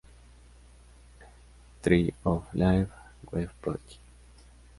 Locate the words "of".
2.25-2.51